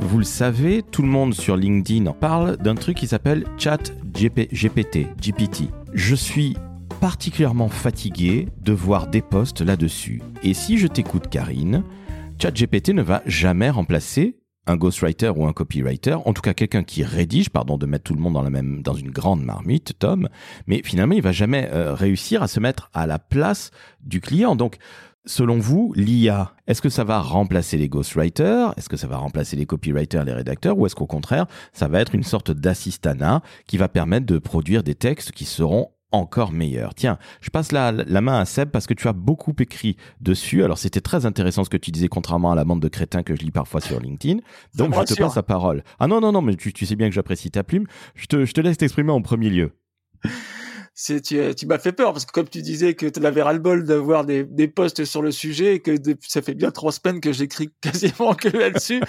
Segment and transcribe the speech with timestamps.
[0.00, 5.06] vous le savez, tout le monde sur LinkedIn parle d'un truc qui s'appelle Chat GPT,
[5.20, 5.70] GPT.
[5.92, 6.56] Je suis
[7.00, 10.22] particulièrement fatigué de voir des posts là-dessus.
[10.42, 11.82] Et si je t'écoute, Karine,
[12.40, 14.36] ChatGPT ne va jamais remplacer
[14.66, 18.14] un ghostwriter ou un copywriter, en tout cas quelqu'un qui rédige, pardon de mettre tout
[18.14, 20.28] le monde dans la même dans une grande marmite, Tom,
[20.66, 23.70] mais finalement il va jamais euh, réussir à se mettre à la place
[24.02, 24.56] du client.
[24.56, 24.76] Donc
[25.26, 28.72] Selon vous, l'IA, est-ce que ça va remplacer les ghostwriters?
[28.76, 30.78] Est-ce que ça va remplacer les copywriters, les rédacteurs?
[30.78, 34.82] Ou est-ce qu'au contraire, ça va être une sorte d'assistanat qui va permettre de produire
[34.82, 36.94] des textes qui seront encore meilleurs?
[36.94, 40.64] Tiens, je passe la, la, main à Seb parce que tu as beaucoup écrit dessus.
[40.64, 43.36] Alors c'était très intéressant ce que tu disais, contrairement à la bande de crétins que
[43.36, 44.40] je lis parfois sur LinkedIn.
[44.76, 45.82] Donc je te passe la parole.
[45.98, 47.86] Ah non, non, non, mais tu, tu sais bien que j'apprécie ta plume.
[48.14, 49.72] Je te, je te laisse t'exprimer en premier lieu
[50.98, 54.42] tu, m'as fait peur parce que comme tu disais que tu avais ras-le-bol d'avoir des,
[54.44, 55.94] des posts sur le sujet et que
[56.26, 59.00] ça fait bien trois semaines que j'écris quasiment que là-dessus.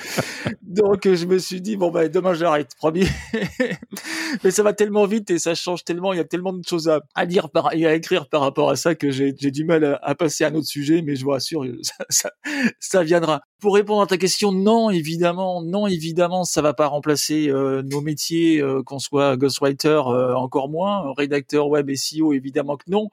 [0.62, 3.08] Donc je me suis dit bon bah demain j'arrête, promis.
[4.44, 6.90] Mais ça va tellement vite et ça change tellement, il y a tellement de choses
[6.90, 10.00] à, à dire par, et à écrire par rapport à ça que j'ai du mal
[10.02, 12.32] à, passer à un autre sujet, mais je vous rassure, ça, ça,
[12.80, 13.42] ça viendra.
[13.60, 18.00] Pour répondre à ta question, non, évidemment, non, évidemment, ça va pas remplacer euh, nos
[18.00, 23.10] métiers, euh, qu'on soit ghostwriter, euh, encore moins, rédacteur web et SEO, évidemment que non,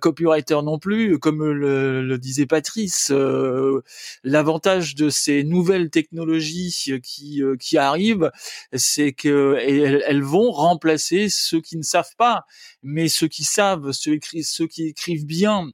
[0.00, 1.18] copywriter non plus.
[1.18, 3.12] Comme le, le disait Patrice,
[4.22, 8.30] l'avantage de ces nouvelles technologies qui qui arrivent,
[8.74, 9.56] c'est que
[10.06, 12.44] elles, vont remplacer ceux qui ne savent pas,
[12.82, 15.70] mais ceux qui savent, ceux qui écrivent bien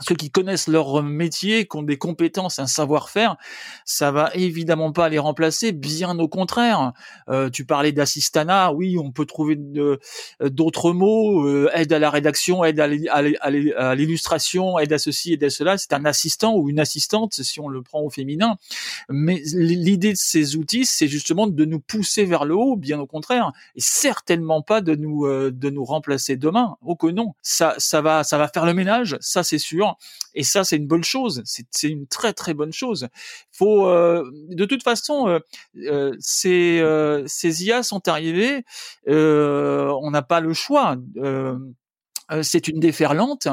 [0.00, 3.36] ceux qui connaissent leur métier, qui ont des compétences, un savoir-faire,
[3.84, 6.92] ça va évidemment pas les remplacer, bien au contraire.
[7.28, 9.98] Euh, tu parlais d'assistanat, oui, on peut trouver euh,
[10.40, 15.50] d'autres mots, euh, aide à la rédaction, aide à l'illustration, aide à ceci, aide à
[15.50, 15.76] cela.
[15.76, 18.56] C'est un assistant ou une assistante, si on le prend au féminin.
[19.10, 23.06] Mais l'idée de ces outils, c'est justement de nous pousser vers le haut, bien au
[23.06, 26.76] contraire, et certainement pas de nous de nous remplacer demain.
[26.82, 29.81] Oh que non, ça ça va ça va faire le ménage, ça c'est sûr
[30.34, 31.42] et ça, c'est une bonne chose.
[31.44, 33.08] C'est une très très bonne chose.
[33.60, 35.38] Euh, de toute façon, euh,
[35.76, 36.82] euh, ces,
[37.26, 38.64] ces IA sont arrivés.
[39.06, 40.96] on n'a pas le choix.
[42.42, 43.48] c'est une déferlante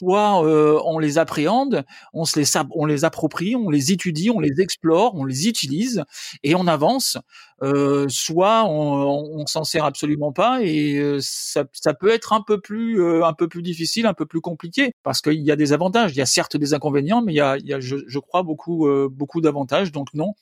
[0.00, 1.84] soit euh, on les appréhende,
[2.14, 6.04] on se les on les approprie, on les étudie, on les explore, on les utilise
[6.42, 7.18] et on avance.
[7.62, 12.40] Euh, soit on, on s'en sert absolument pas et euh, ça, ça, peut être un
[12.40, 15.74] peu plus un peu plus difficile, un peu plus compliqué parce qu'il y a des
[15.74, 16.12] avantages.
[16.12, 18.18] Il y a certes des inconvénients, mais il y a, il y a je, je,
[18.18, 19.92] crois beaucoup beaucoup d'avantages.
[19.92, 20.32] Donc non,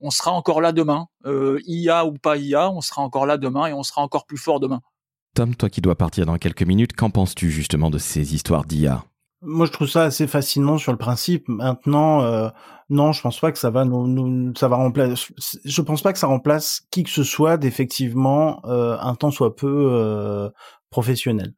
[0.00, 1.06] on sera encore là demain.
[1.24, 4.58] IA ou pas IA, on sera encore là demain et on sera encore plus fort
[4.58, 4.80] demain.
[5.34, 9.04] Tom, toi qui dois partir dans quelques minutes, qu'en penses-tu justement de ces histoires d'IA
[9.46, 11.48] moi, je trouve ça assez fascinant sur le principe.
[11.48, 12.48] Maintenant, euh,
[12.88, 15.34] non, je pense pas que ça va nous, nous, ça va remplacer.
[15.64, 19.54] Je pense pas que ça remplace qui que ce soit d'effectivement euh, un temps soit
[19.54, 20.48] peu euh,
[20.88, 21.52] professionnel.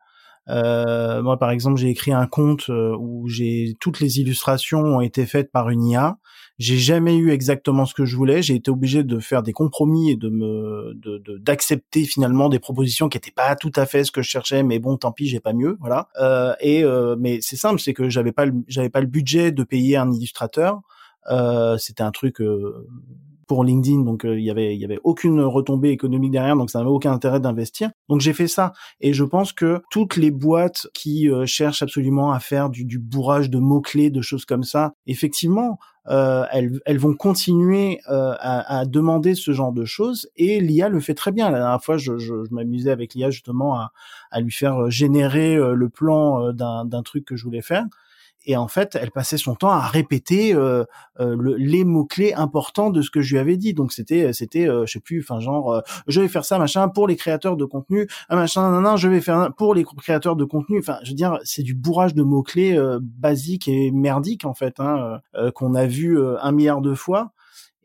[0.48, 5.00] Euh, moi, par exemple, j'ai écrit un conte euh, où j'ai toutes les illustrations ont
[5.00, 6.18] été faites par une IA.
[6.58, 8.42] J'ai jamais eu exactement ce que je voulais.
[8.42, 10.94] J'ai été obligé de faire des compromis et de me
[11.38, 14.62] d'accepter de, finalement des propositions qui étaient pas tout à fait ce que je cherchais.
[14.62, 16.08] Mais bon, tant pis, j'ai pas mieux, voilà.
[16.18, 19.64] Euh, et euh, mais c'est simple, c'est que j'avais pas j'avais pas le budget de
[19.64, 20.80] payer un illustrateur.
[21.30, 22.40] Euh, c'était un truc
[23.46, 26.70] pour LinkedIn, donc euh, il y avait il y avait aucune retombée économique derrière, donc
[26.70, 27.90] ça n'avait aucun intérêt d'investir.
[28.08, 32.32] Donc j'ai fait ça, et je pense que toutes les boîtes qui euh, cherchent absolument
[32.32, 36.80] à faire du, du bourrage de mots clés, de choses comme ça, effectivement, euh, elles,
[36.86, 41.32] elles, vont continuer à, à, demander ce genre de choses et l'IA le fait très
[41.32, 41.50] bien.
[41.50, 43.90] La dernière fois, je, je, je m'amusais avec l'IA justement à,
[44.30, 47.86] à, lui faire générer le plan d'un truc que je voulais faire
[48.46, 50.84] et en fait, elle passait son temps à répéter euh,
[51.18, 53.74] euh, le, les mots clés importants de ce que je lui avais dit.
[53.74, 57.08] Donc c'était, c'était, euh, je sais plus, enfin genre, je vais faire ça, machin, pour
[57.08, 60.44] les créateurs de contenu, un machin, non, non, je vais faire pour les créateurs de
[60.44, 60.78] contenu.
[60.78, 64.78] Enfin, je veux dire, c'est du bourrage de mots clés basique et merdique en fait,
[64.78, 65.20] hein,
[65.54, 67.32] qu'on a vu un milliard de fois.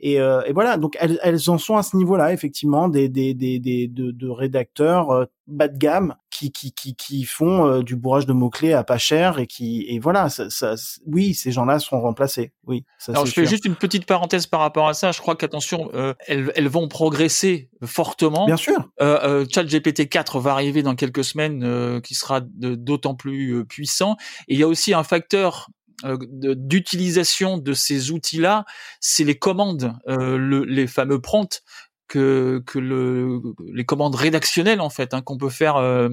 [0.03, 3.35] Et, euh, et, voilà, donc elles, elles en sont à ce niveau-là, effectivement, des, des,
[3.35, 7.83] des, des de, de, rédacteurs euh, bas de gamme qui, qui, qui, qui font euh,
[7.83, 10.73] du bourrage de mots-clés à pas cher et qui et voilà, ça, ça
[11.05, 12.51] oui, ces gens-là seront remplacés.
[12.65, 12.83] Oui.
[12.97, 15.11] Ça, Alors je fais juste une petite parenthèse par rapport à ça.
[15.11, 18.47] Je crois qu'attention, euh, elles, elles vont progresser fortement.
[18.47, 18.89] Bien sûr.
[19.01, 24.15] Euh, ChatGPT 4 va arriver dans quelques semaines, qui sera d'autant plus puissant.
[24.47, 28.65] Et il y a aussi un facteur euh, d'utilisation de ces outils-là,
[28.99, 31.63] c'est les commandes, euh, le, les fameux prompts
[32.07, 33.41] que, que le,
[33.73, 36.09] les commandes rédactionnelles en fait hein, qu'on peut faire euh,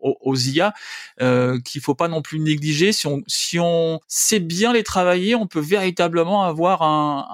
[0.00, 0.72] aux, IA
[1.20, 2.92] euh, qu'il faut pas non plus négliger.
[2.92, 7.26] Si on si on sait bien les travailler, on peut véritablement avoir un,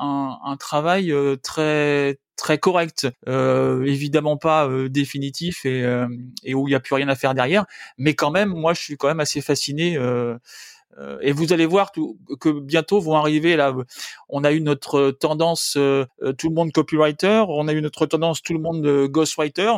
[0.44, 6.08] un, un travail euh, très très correct, euh, évidemment pas euh, définitif et, euh,
[6.42, 7.66] et où il n'y a plus rien à faire derrière,
[7.98, 9.98] mais quand même, moi, je suis quand même assez fasciné.
[11.22, 13.74] Et vous allez voir tout, que bientôt vont arriver là.
[14.28, 18.52] On a eu notre tendance tout le monde copywriter, on a eu notre tendance tout
[18.52, 19.72] le monde ghostwriter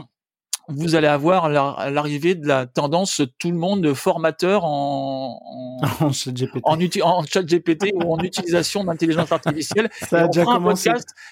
[0.69, 5.41] vous allez avoir l'arrivée de la tendance tout le monde formateur en
[6.01, 7.03] en, chat GPT.
[7.03, 9.91] En, chat GPT ou en utilisation d'intelligence artificielle.
[10.09, 10.91] Ça a déjà commencé.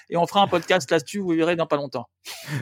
[0.09, 2.07] et on fera un podcast là-dessus, vous verrez dans pas longtemps.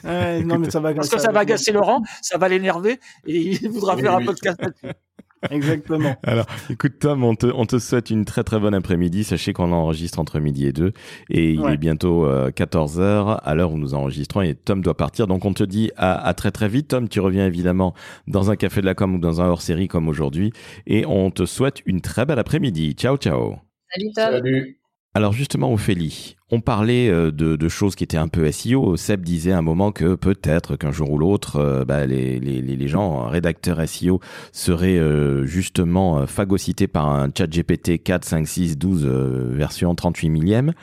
[0.04, 3.70] non, mais ça va Parce que ça, va agacer Laurent, ça va l'énerver et il
[3.70, 4.88] voudra faire un podcast là-dessus.
[5.52, 6.16] Exactement.
[6.24, 9.24] Alors, écoute Tom, on te, on te souhaite une très très bonne après-midi.
[9.24, 10.92] Sachez qu'on enregistre entre midi et deux
[11.30, 14.98] et il est bientôt 14 euh, heures à l'heure où nous enregistrons et Tom doit
[14.98, 15.28] partir.
[15.28, 16.90] Donc on te dit à, à, très très vite.
[16.90, 17.94] Tom, tu reviens évidemment
[18.28, 20.52] dans un café de la com ou dans un hors-série comme aujourd'hui
[20.88, 22.94] et on te souhaite une très belle après-midi.
[22.94, 23.56] Ciao ciao.
[23.92, 24.32] Salut Tom.
[24.32, 24.79] Salut.
[25.20, 28.96] Alors justement, Ophélie, on parlait euh, de, choses qui étaient un peu SEO.
[28.96, 33.28] Seb disait à un moment que peut-être qu'un jour ou l'autre, euh, bah, les, gens,
[33.28, 34.22] rédacteurs SEO,
[34.54, 40.74] seraient euh, justement phagocytés par un chat GPT 4, 5, 6, 12 version 38 millième.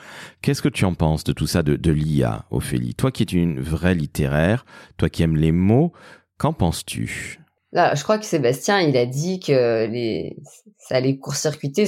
[0.43, 2.93] Qu'est-ce que tu en penses de tout ça, de, de l'IA, Ophélie?
[2.93, 4.67] Toi qui es une vraie littéraire,
[4.97, 5.93] toi qui aimes les mots,
[6.37, 7.39] qu'en penses-tu?
[7.71, 10.37] Là, je crois que Sébastien, il a dit que les,
[10.77, 11.87] ça allait court-circuiter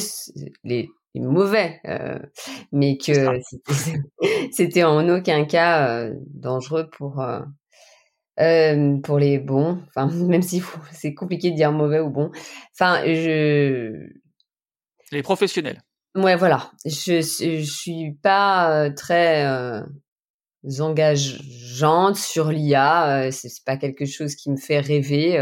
[0.64, 2.20] les mauvais, euh,
[2.72, 3.40] mais que
[4.52, 9.82] c'était en aucun cas euh, dangereux pour euh, pour les bons.
[9.88, 10.62] Enfin, même si
[10.92, 12.32] c'est compliqué de dire mauvais ou bon.
[12.74, 14.10] Enfin, je
[15.12, 15.82] les professionnels.
[16.16, 16.72] Ouais, voilà.
[16.86, 19.46] Je je suis pas très
[20.80, 23.32] engageante sur l'IA.
[23.32, 25.40] c'est pas quelque chose qui me fait rêver.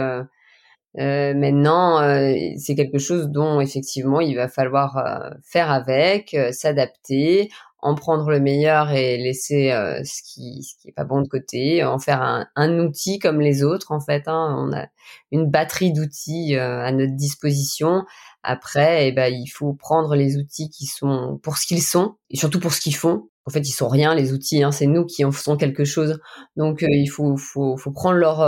[1.00, 7.50] Euh, maintenant, euh, c'est quelque chose dont effectivement il va falloir euh, faire avec, s'adapter,
[7.80, 9.70] en prendre le meilleur et laisser
[10.04, 13.40] ce qui ce qui est pas bon de côté, en faire un, un outil comme
[13.40, 14.28] les autres en fait.
[14.28, 14.56] Hein.
[14.58, 14.88] On a
[15.32, 18.04] une batterie d'outils à notre disposition.
[18.42, 22.38] Après, eh ben, il faut prendre les outils qui sont pour ce qu'ils sont et
[22.38, 23.30] surtout pour ce qu'ils font.
[23.46, 24.64] En fait, ils sont rien les outils.
[24.64, 24.72] Hein.
[24.72, 26.20] C'est nous qui en faisons quelque chose.
[26.56, 28.42] Donc, il faut, faut, faut prendre leur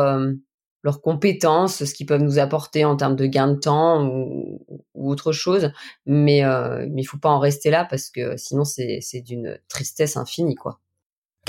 [0.84, 4.62] leurs compétences, ce qu'ils peuvent nous apporter en termes de gain de temps ou,
[4.96, 5.72] autre chose.
[6.06, 10.18] Mais euh, mais il faut pas en rester là parce que sinon c'est d'une tristesse
[10.18, 10.80] infinie quoi.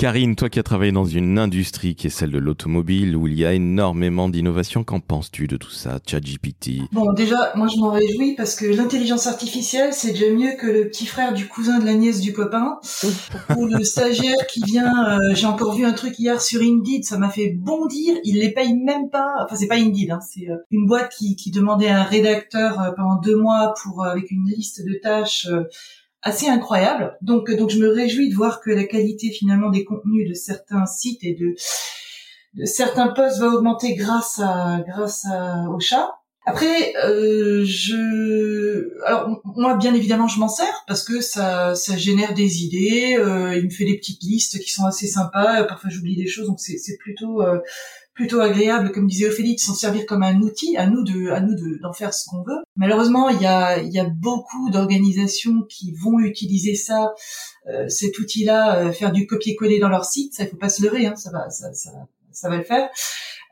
[0.01, 3.37] Karine, toi qui as travaillé dans une industrie qui est celle de l'automobile, où il
[3.37, 6.89] y a énormément d'innovation, qu'en penses-tu de tout ça, ChatGPT?
[6.91, 10.87] Bon, déjà, moi je m'en réjouis parce que l'intelligence artificielle, c'est déjà mieux que le
[10.87, 12.79] petit frère du cousin de la nièce du copain,
[13.55, 14.91] ou le stagiaire qui vient.
[15.07, 18.15] Euh, j'ai encore vu un truc hier sur Indeed, ça m'a fait bondir.
[18.23, 19.27] Il les paye même pas.
[19.45, 22.81] Enfin, c'est pas Indeed, hein, c'est euh, une boîte qui, qui demandait à un rédacteur
[22.81, 25.47] euh, pendant deux mois pour avec une liste de tâches
[26.21, 27.17] assez incroyable.
[27.21, 30.85] Donc, donc je me réjouis de voir que la qualité finalement des contenus de certains
[30.85, 31.55] sites et de,
[32.65, 34.39] certains posts va augmenter grâce
[34.87, 36.20] grâce à, au chat.
[36.45, 42.33] Après, euh, je, alors moi bien évidemment je m'en sers parce que ça ça génère
[42.33, 43.15] des idées.
[43.19, 45.63] Euh, il me fait des petites listes qui sont assez sympas.
[45.65, 47.59] Parfois j'oublie des choses donc c'est plutôt euh,
[48.13, 51.39] plutôt agréable, comme disait Ophélie, de s'en servir comme un outil, à nous de, à
[51.39, 52.61] nous d'en faire ce qu'on veut.
[52.75, 57.13] Malheureusement, il y a, il y a beaucoup d'organisations qui vont utiliser ça,
[57.67, 60.33] euh, cet outil-là, euh, faire du copier-coller dans leur site.
[60.33, 62.89] Ça, il faut pas se leurrer, hein, ça va, ça, ça va le faire.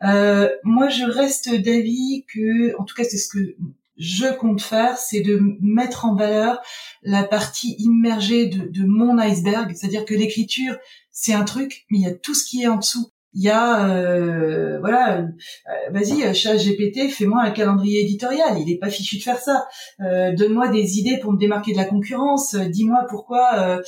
[0.03, 3.55] Euh, moi, je reste d'avis que, en tout cas, c'est ce que
[3.97, 6.61] je compte faire, c'est de mettre en valeur
[7.03, 10.77] la partie immergée de, de mon iceberg, c'est-à-dire que l'écriture,
[11.11, 13.49] c'est un truc, mais il y a tout ce qui est en dessous il y
[13.49, 18.57] a euh, voilà euh, vas-y chat GPT fais-moi un calendrier éditorial.
[18.59, 19.67] Il est pas fichu de faire ça.
[20.01, 22.55] Euh, donne-moi des idées pour me démarquer de la concurrence.
[22.55, 23.81] Dis-moi pourquoi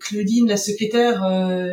[0.00, 1.22] Claudine la secrétaire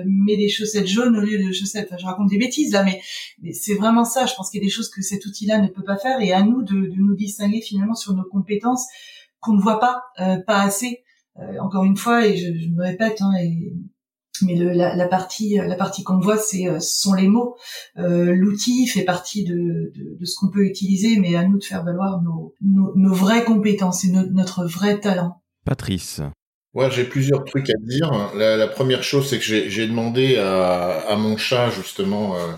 [0.06, 1.88] met des chaussettes jaunes au lieu de chaussettes.
[1.90, 3.00] Enfin, je raconte des bêtises là mais,
[3.42, 4.26] mais c'est vraiment ça.
[4.26, 6.20] Je pense qu'il y a des choses que cet outil-là ne peut pas faire.
[6.22, 8.86] Et à nous de, de nous distinguer finalement sur nos compétences
[9.40, 10.02] qu'on ne voit pas
[10.48, 11.04] pas assez
[11.60, 13.72] encore une fois et je, je me répète hein, et
[14.42, 17.56] mais le, la, la, partie la partie qu'on voit c'est euh, sont les mots.
[17.98, 21.64] Euh, l'outil fait partie de, de, de ce qu'on peut utiliser mais à nous de
[21.64, 25.42] faire valoir nos, nos, nos vraies compétences et notre vrai talent.
[25.66, 26.22] Patrice.
[26.74, 28.32] Ouais, j'ai plusieurs trucs à dire.
[28.36, 32.54] La, la première chose, c'est que j'ai demandé à, à, mon chat justement euh,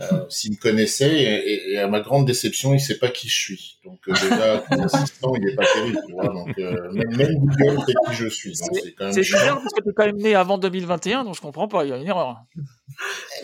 [0.00, 3.38] Euh, S'il me connaissait, et, et, à ma grande déception, il sait pas qui je
[3.38, 3.78] suis.
[3.84, 5.98] Donc euh, déjà, l'assistant, il est pas terrible.
[6.06, 8.56] Tu vois donc euh, même, même, Google sait qui je suis.
[8.56, 11.84] C'est bizarre parce que tu es quand même né avant 2021, donc je comprends pas.
[11.84, 12.38] Il y a une erreur.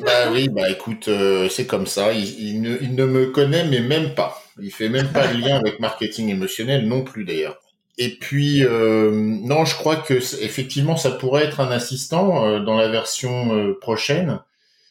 [0.01, 1.11] Bah oui, bah écoute,
[1.51, 2.15] c'est comme ça.
[2.15, 4.43] Il, il, ne, il ne me connaît, mais même pas.
[4.61, 7.61] Il fait même pas le lien avec marketing émotionnel non plus d'ailleurs.
[7.99, 13.75] Et puis non, je crois que effectivement ça pourrait être un assistant dans la version
[13.83, 14.41] prochaine.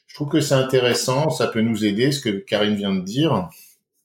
[0.07, 3.49] Je trouve que c'est intéressant, ça peut nous aider, ce que Karine vient de dire.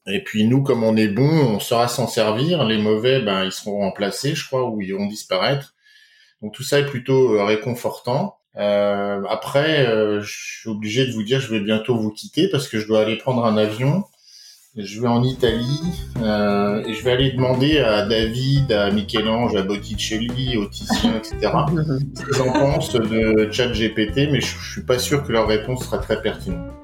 [0.07, 2.65] Et puis nous, comme on est bon, on saura s'en servir.
[2.65, 5.75] Les mauvais, ben ils seront remplacés, je crois, ou ils vont disparaître.
[6.43, 8.37] Donc tout ça est plutôt réconfortant.
[8.57, 9.87] Euh, après,
[10.21, 13.01] je suis obligé de vous dire, je vais bientôt vous quitter parce que je dois
[13.03, 14.05] aller prendre un avion
[14.77, 15.81] je vais en Italie
[16.23, 21.37] euh, et je vais aller demander à David, à Michel-Ange, à Botticelli, au Titien, etc.
[22.15, 25.85] ce qu'ils en pensent de ChatGPT, mais je, je suis pas sûr que leur réponse
[25.85, 26.82] sera très pertinente.